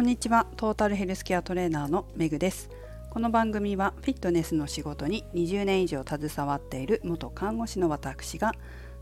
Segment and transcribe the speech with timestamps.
[0.00, 0.46] こんにちは。
[0.56, 2.70] トータルヘルスケアトレーナーのめぐです。
[3.10, 8.54] この番組はフィットネスの仕事に20年以上携わっている元看護師の私が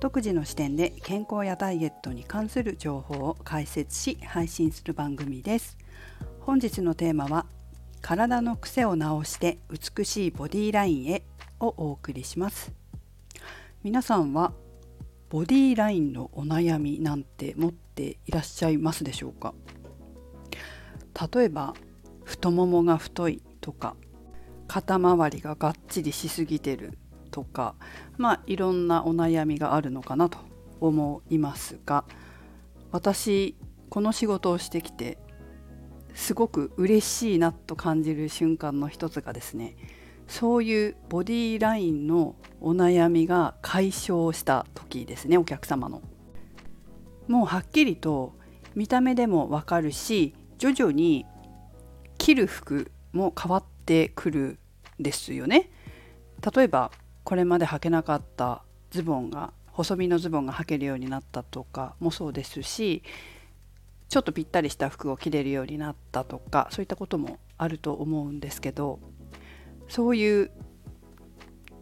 [0.00, 5.78] 独自の視点で健康やダイエットに関する情報を解説し配信する番組です。
[6.40, 7.46] 本日のテーマは
[8.02, 11.22] 体の癖を直して美しいボディラインへ
[11.60, 12.72] をお送りします。
[13.84, 14.52] 皆さんは
[15.28, 19.54] ボディラインのお悩みなんて持っていらっしゃいますでしょうか？
[21.32, 21.74] 例えば
[22.24, 23.96] 太ももが太いとか
[24.68, 26.98] 肩周りががっちりしすぎてる
[27.30, 27.74] とか
[28.16, 30.38] まあいろんなお悩みがあるのかなと
[30.80, 32.04] 思いますが
[32.92, 33.56] 私
[33.88, 35.18] この仕事をしてきて
[36.14, 39.76] すごく嬉しいなと感じる瞬間の一つがですね
[40.26, 46.02] そういうボディーラインのお悩みが解消した時ですねお客様の。
[47.26, 48.34] もうはっきりと
[48.76, 51.24] 見た目でもわかるし徐々に
[52.18, 54.58] 着る服も変わってくる
[54.98, 55.70] ですよね。
[56.54, 56.92] 例えば
[57.24, 63.02] これまで履けなかったズボンが細身のズボンが履けるようになったとかもそうですし
[64.10, 69.00] ちょっとぴったりした服を着れるようになったとかそういったこともあると思うんですけど
[69.88, 70.50] そういう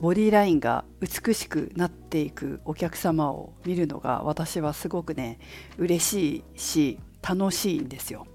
[0.00, 5.40] ボディラインが美しくなっていくお客様を見るのが私はすごくね
[5.76, 8.26] 嬉しいし楽しいんですよ。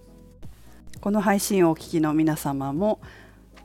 [1.01, 2.99] この配信をお聞きの皆様も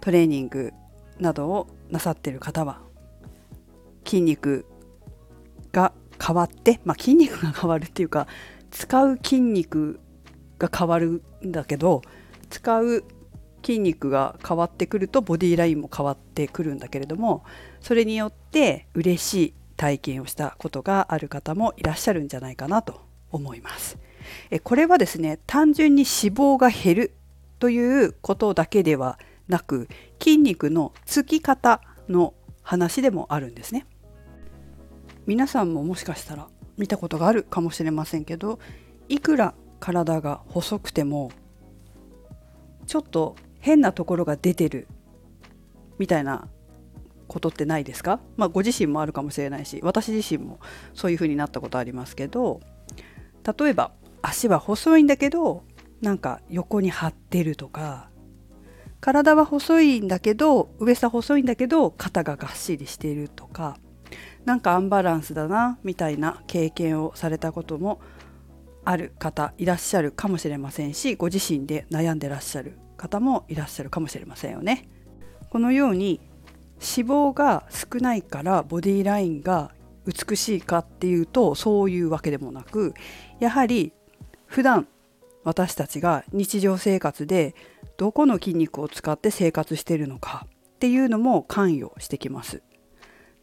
[0.01, 0.73] トレーニング
[1.19, 2.81] などをなさっている方は
[4.05, 4.67] 筋肉
[5.73, 5.93] が
[6.25, 8.27] 変わって、まあ、筋肉が変わるっていうか
[8.71, 10.01] 使う筋肉
[10.59, 12.03] が変わるんだけど
[12.51, 13.05] 使う
[13.65, 17.45] 筋肉が変わってくるとボディラインも変わってくるんだけれども
[17.81, 23.01] それによって嬉しい体験をしたことがある方もいらっしゃるんじゃないかなと
[23.31, 23.99] 思います。
[24.51, 27.15] えこれはですね単純に脂肪が減る
[27.61, 29.89] ということだけではなく
[30.21, 33.87] 筋肉のつき方の話でもあるんですね。
[35.27, 38.59] 皆さんももしかしたら見たことがあるかもしれませんけど
[39.09, 41.31] いくら体が細くても
[42.87, 44.89] ちょっと変なところが出てる
[45.99, 46.49] みたいな
[47.29, 50.59] ことってないですか、まあ、ご自身もあるかもしれないし私自身も
[50.95, 52.61] そういう風になったことありますけど
[53.59, 53.93] 例えば
[54.23, 55.63] 足は細いんだけど
[56.01, 58.09] なんか横に張ってるとか
[59.01, 63.77] 体は細いんだけど上下細いんだけど肩ががっしりしているとか
[64.45, 68.01] なんかアンバランスだなみたいな経験をされたことも
[68.85, 74.89] ある方いらっしゃるかもしれませんしご自身で悩んでらっしゃる方もいらっしゃるかもしれませんよね。
[75.49, 76.21] このように
[76.81, 79.73] 脂肪が少ないからボディラインが
[80.07, 82.95] 美しいかっていうとそういうわけでもなく
[83.39, 83.93] やはり
[84.47, 84.87] 普段
[85.45, 87.55] 私たちが日常生活で
[87.97, 90.47] どこの筋肉を使って生活しているのか
[90.77, 92.63] っていうのも関与してきます。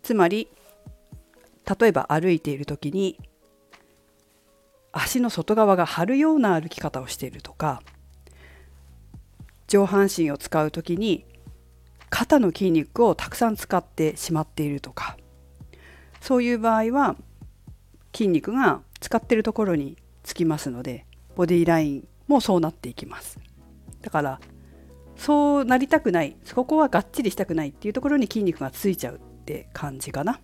[0.03, 0.49] つまり
[1.79, 3.19] 例えば歩いている時に
[4.93, 7.81] 足の外側が張るような歩き方をしているとか
[9.67, 11.25] 上半身を使う時に
[12.09, 15.17] 肩の筋肉をたくさん使ってしまっているとか
[16.21, 17.15] そういう場合は
[18.15, 21.05] 筋肉が使ってるところにつきますので
[21.37, 23.39] ボディラインもそうなっていきます。
[24.01, 24.41] だから
[25.15, 30.39] そうなりたくないそこはがっちりしたくないっていうところに筋肉がついちゃうって感じかな。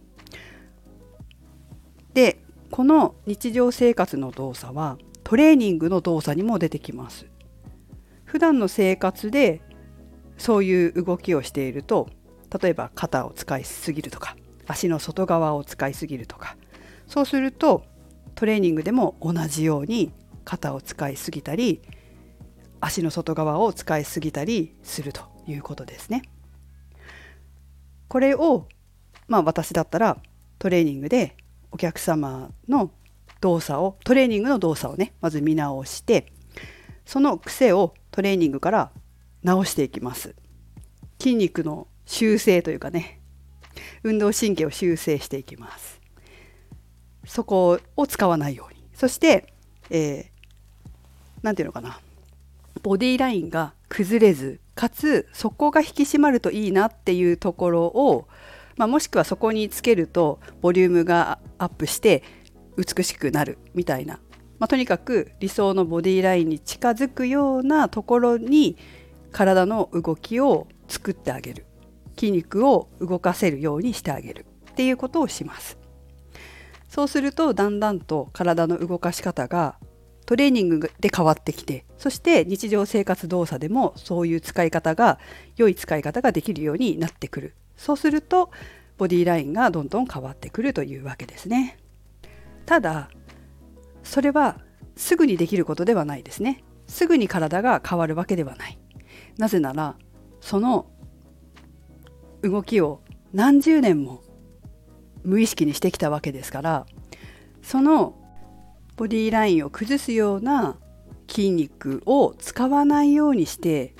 [2.13, 7.25] でこの日常生活の動作はトレーニングの動作にも出てきます。
[8.23, 9.61] 普段の生活で
[10.37, 12.07] そういう動きをしていると
[12.61, 14.35] 例えば肩を使いすぎるとか
[14.67, 16.55] 足の外側を使いすぎるとか
[17.07, 17.83] そうすると
[18.35, 20.11] トレーニングでも同じように
[20.43, 21.81] 肩を使いすぎたり
[22.79, 26.23] 足の外側を使いすぎたりするということですね。
[28.07, 28.67] これを
[29.27, 30.17] まあ私だったら
[30.59, 31.35] トレーニングで
[31.71, 32.91] お客様の
[33.41, 36.31] 動作をトレーニングの動作をねまず見直して
[37.05, 38.91] その癖をトレーニングから
[39.43, 40.35] 直していきます。
[41.19, 43.21] 筋肉の修正というかね
[44.03, 46.01] 運動神経を修正していきます。
[47.25, 48.83] そこを使わないように。
[48.93, 49.53] そして、
[49.89, 50.32] えー、
[51.43, 51.99] 何て言うのかな。
[52.81, 58.27] ボディラインが崩れずかつそこが引き締まるといいなっていうところを
[58.75, 62.23] まあ、もしくはそこにつけるとボリュームがアップして
[62.77, 64.19] 美しくなるみたいな、
[64.59, 68.77] まあ、とにかく理想のボディラインに近づくようなところに
[69.31, 71.65] 体の動きを作ってあげる。
[72.15, 74.45] 筋肉を動かせるようにしてあげる。
[74.69, 75.79] っていうことをします。
[76.87, 79.77] そうするとだんだんと体の動かし方が
[80.25, 85.19] トレーニングで変わってきてそして日常生活動作でもそういう使い方が
[85.57, 87.53] 良い使い方ができるようになってくる。
[87.75, 88.51] そうすると
[88.97, 91.77] ボディラインがどんどん変わってくるというわけですね。
[92.65, 93.09] ただ
[94.03, 94.59] それは
[94.95, 96.63] すぐにできることではないですね。
[96.87, 98.77] すぐに体が変わるわけではない。
[99.37, 99.95] なぜなら
[100.41, 100.87] その
[102.41, 103.01] 動きを
[103.33, 104.21] 何十年も
[105.23, 106.85] 無意識にしてきたわけですから
[107.61, 108.15] その
[108.95, 110.77] ボディラインを崩すような
[111.27, 113.95] 筋肉を使わないようにして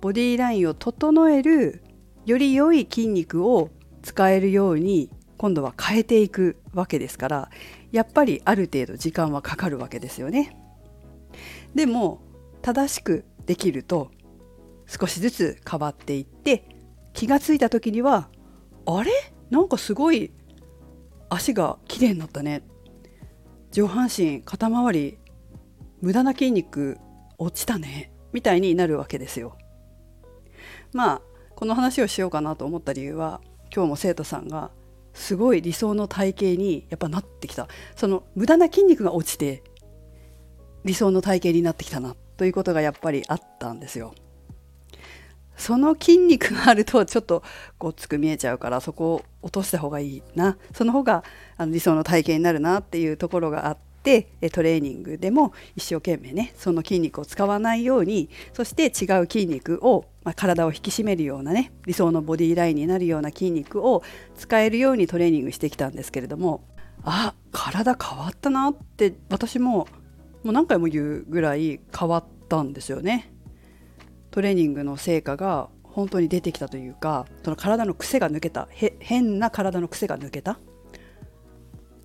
[0.00, 1.82] ボディラインを整える
[2.24, 3.70] より良い筋肉を
[4.02, 7.50] 使えるように今度は変えていくわけですから
[7.92, 10.56] やっぱりある程度時間はかかるわけですよね。
[11.74, 12.20] でも
[12.62, 14.10] 正しくできると
[14.86, 16.64] 少しずつ変わっていって
[17.12, 18.28] 気がついた時には
[18.86, 19.10] あれ？
[19.50, 20.30] なんかすごい
[21.28, 22.62] 足が綺麗になったね
[23.70, 25.18] 上半身肩周り
[26.00, 26.98] 無駄な筋肉
[27.38, 29.56] 落ちたねみたいになるわけですよ。
[30.92, 31.22] まあ
[31.54, 33.40] この話をしようかなと思った理由は
[33.74, 34.70] 今日も生徒さんが
[35.12, 39.62] すごい理想の体型にやっぱなってきたその無駄な筋肉が落ちて
[40.84, 44.14] 理想の体型になってきたなということがやっぱりあったんですよ。
[45.60, 47.42] その筋肉があるとちょっと
[47.78, 51.22] ごっつく見えちゃうからそこを落とした方がいいなその方が
[51.56, 64.02] あの理想の体型になるなっていうところがあってトレーニングでも一生懸命ねその筋肉を使わないようにそして違う筋肉を、まあ、体を引き締めるようなね理想のボディーラインになるような筋肉を
[64.36, 66.64] 使えるようにトレーニングしてきたんですけれども
[67.04, 69.86] あ体変わったなって私も
[70.42, 73.30] もう何回も言うぐらい変わったんですよね。
[74.30, 78.68] トレーニングの成果が本当に出てきたというかその体の癖が抜けた
[79.00, 80.58] 変な体の癖が抜けた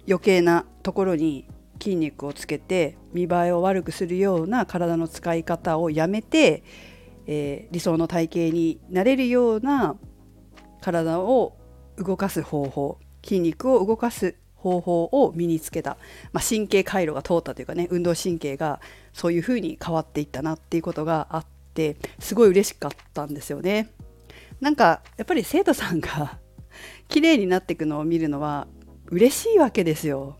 [0.07, 1.48] 余計なところに
[1.81, 6.63] 筋肉をつけて見栄えを悪くするような体の使い方をやめて、
[7.27, 9.95] えー、理想の体型になれるような
[10.81, 11.57] 体を
[11.98, 15.98] 動かす方法筋肉を動かす方法を身につけた、
[16.31, 18.80] まあ、神経回路が通ったというかね運動神経が
[19.13, 21.54] そういうふうに変わっていったなっていうことがあって
[22.19, 23.89] すごい嬉しかったんですよね。
[24.62, 26.39] なんかやっぱり生徒さんが
[27.10, 28.68] 綺麗になっていくのを見るのは
[29.07, 30.38] 嬉しいわけですよ。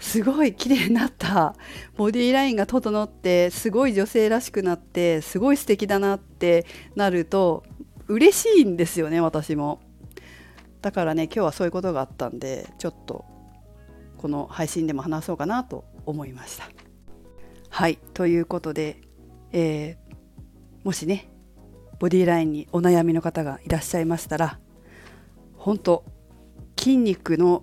[0.00, 1.54] すごい綺麗になった
[1.96, 6.66] ボディーラインが整ってすごい女性らしくなってすごい素敵だなって
[6.96, 7.62] なると
[8.08, 9.80] 嬉しいんですよね私も
[10.80, 13.24] だからね今日はそういうことがあったんでちょっと
[14.18, 16.68] この配信でも話そうかなと思いました
[17.70, 19.00] はいということで、
[19.52, 20.01] えー、
[20.84, 21.28] もしね
[21.98, 24.58] ボディラインにお悩みの方がいらっしゃいましたら
[25.56, 26.04] 本当
[26.76, 27.62] 筋肉の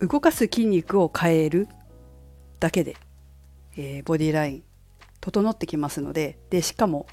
[0.00, 1.68] 動かす筋肉を変える
[2.58, 2.96] だけで、
[3.76, 4.62] えー、ボディライン
[5.20, 7.06] 整ってきますのででしかも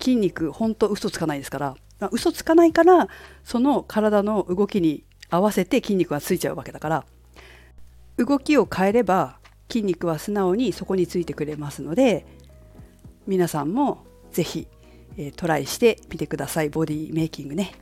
[0.00, 3.08] 筋肉本当嘘つかないですからまあ嘘つかないから
[3.44, 7.04] その体の動きに合わせて筋肉がついちゃうわけだから
[8.18, 9.38] 動きを変えれば
[9.70, 12.26] 筋肉は素直にそこについてくれますので
[13.26, 14.66] 皆さんもぜひ、
[15.16, 17.72] えー、トライしてみてくださいボディメイキングね。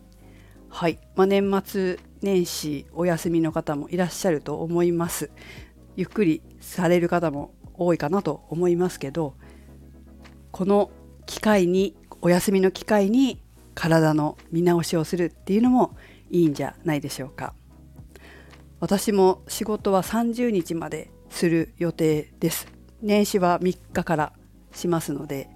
[0.69, 5.31] はい、まあ、年末年始お休みの方もいらっしゃると思います。
[5.97, 9.35] ゆっくりされる方も多いかなと思いますけど
[10.51, 10.91] この
[11.27, 13.43] 機会にお休みの機会に
[13.75, 15.97] 体の見直しをするっていうのも
[16.31, 17.55] いいんじゃないでしょうか。
[18.81, 22.67] 私も仕事は30日までする予定です。
[23.03, 24.33] 年始は3日から
[24.73, 25.49] しますので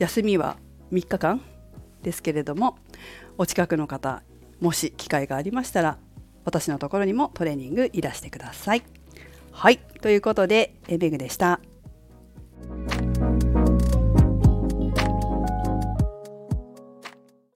[0.00, 0.56] 休みは
[0.92, 1.42] 3日間
[2.02, 2.78] ですけれども
[3.36, 4.22] お近くの方
[4.58, 5.98] もし機会がありましたら
[6.46, 8.82] 私のところにもトレーニングいらしてください。
[9.52, 11.60] はいということでエメグでした。